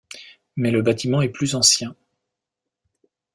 [0.55, 1.95] Mais le bâtiment est plus ancien.